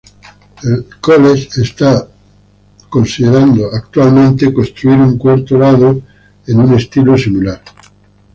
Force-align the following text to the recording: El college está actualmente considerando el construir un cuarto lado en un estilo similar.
El 0.63 0.87
college 0.99 1.61
está 1.61 1.91
actualmente 1.91 2.89
considerando 2.89 3.71
el 4.43 4.53
construir 4.55 4.97
un 4.97 5.15
cuarto 5.19 5.59
lado 5.59 6.01
en 6.47 6.59
un 6.59 6.73
estilo 6.73 7.15
similar. 7.15 7.61